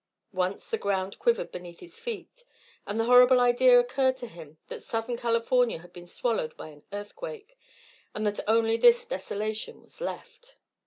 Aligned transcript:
Once 0.33 0.67
the 0.67 0.79
ground 0.79 1.19
quivered 1.19 1.51
beneath 1.51 1.79
his 1.79 1.99
feet, 1.99 2.43
and 2.87 2.99
the 2.99 3.05
horrible 3.05 3.39
idea 3.39 3.79
occurred 3.79 4.17
to 4.17 4.25
him 4.25 4.57
that 4.67 4.81
Southern 4.81 5.15
California 5.15 5.77
had 5.77 5.93
been 5.93 6.07
swallowed 6.07 6.57
by 6.57 6.69
an 6.69 6.81
earthquake, 6.91 7.55
and 8.15 8.25
that 8.25 8.39
only 8.47 8.77
this 8.77 9.05
desolation 9.05 9.79
was 9.79 10.01
left. 10.01 10.55